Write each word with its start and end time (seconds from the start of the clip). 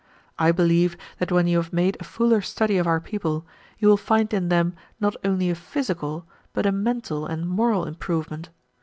I 0.39 0.51
believe 0.51 0.97
that 1.19 1.31
when 1.31 1.45
you 1.45 1.57
have 1.57 1.71
made 1.71 1.95
a 1.99 2.03
fuller 2.03 2.41
study 2.41 2.77
of 2.79 2.87
our 2.87 2.99
people 2.99 3.45
you 3.77 3.87
will 3.87 3.97
find 3.97 4.33
in 4.33 4.49
them 4.49 4.73
not 4.99 5.15
only 5.23 5.51
a 5.51 5.53
physical, 5.53 6.25
but 6.53 6.65
a 6.65 6.71
mental 6.71 7.27
and 7.27 7.47
moral 7.47 7.85
improvement. 7.85 8.49